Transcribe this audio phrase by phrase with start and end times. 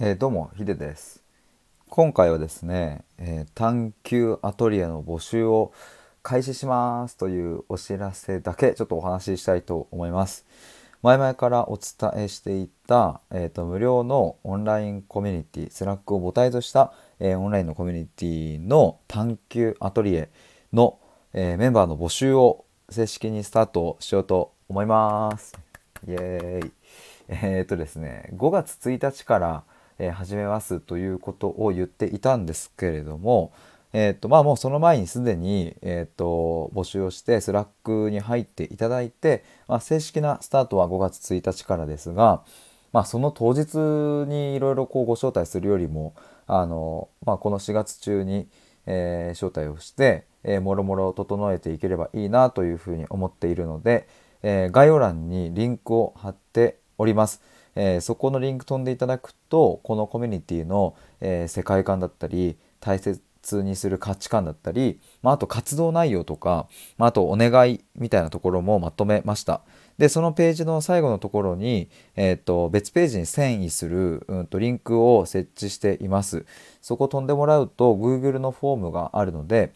[0.00, 1.24] えー、どうもヒデです。
[1.88, 5.72] 今回はですね、えー、探求アトリエの募集を
[6.22, 10.46] 開始しますというお知らせだけちょっとお話ししたいと思います。
[11.02, 20.30] 前々からお伝えしていた、えーと、無料のオンラインコミュニティスラックを母体とした、えー、オンラインのコミュニティの探求アトリエ
[20.72, 21.00] の、
[21.32, 25.58] えメンバーの募集を正式にスタートしようと思います。
[26.06, 26.72] イエーイ。
[27.30, 29.64] えっ、とですね5月1日から
[29.98, 33.52] えー、始めますということを言っていたんですけれども、
[33.92, 42.42] えーとまあ、もうその前にすでに、えーと、募集をして Slack に入っていただいて、まあ、正式なスタートは5月1日からですが、
[42.92, 43.76] まあ、その当日
[44.28, 46.14] にいろいろご招待するよりも
[46.46, 48.48] あの、まあ、この4月中に、
[48.86, 54.06] えー、招待をして、えー、もろもろ整えていければいいなというふうに思っているので、
[54.42, 57.42] えー、概要欄にリンクを貼っております。
[57.74, 63.20] えー、そこのリンク飛んでいただくとこのコミュニティの、えー、世界観だったり大切
[63.62, 69.62] にする価値観だったり、まあ、あと活動内容とか、まあ、あとお願いみたいなところもまとめました。
[69.96, 76.46] でそのページの最後のところに、えーと、別ページに遷移する、うんと、リンクを設置しています。
[76.80, 79.72] そこ飛んでもらうと Google のフォームがあるので、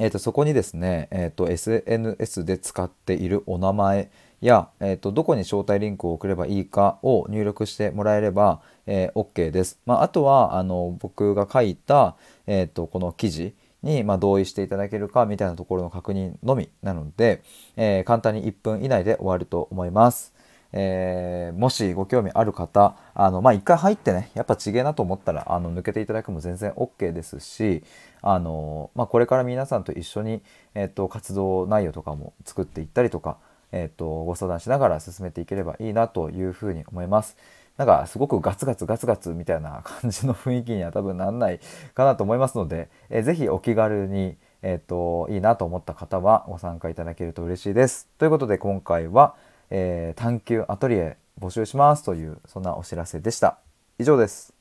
[0.00, 4.10] えーと、そこにですね、えーと SNS で使っているお名前
[4.44, 9.80] や、えーと、どこに招待リンクを送ればいいかを入力してもらえれば、えー、OK です。
[9.86, 17.42] まあ、あとはあの僕が書いた、えーと、この記事に、ま、同意していただけるかみたいなところの確認のみなので、
[17.76, 20.33] えー、簡単に1分以内で終わると思います。
[20.76, 27.84] えー、もしご興味ある方、あの、まあ、一回入ってね、やっぱちげえなと思ったら、あの、抜けていただくも全然 OK ですし、
[28.22, 30.42] あの、まあ、これから皆さんと一緒に、
[30.74, 33.36] えっ、と、活動内容とかも作っていったりとか、
[33.70, 37.36] えーと、ご相談しながら進めていければいいなというふうに思います。
[37.76, 41.60] なんかすごくガツガツガツガツみたいな感じの雰囲気には多分なんない
[41.92, 48.08] かなと思いますので、えー、ぜひお気軽に、えーと、いいなと思った方はご参加いただけると嬉しいです。
[48.18, 49.34] ということで今回は、
[49.76, 53.58] えー、探求アトリエ募集しますというそんなお知らせでした。
[53.98, 54.53] 以上です。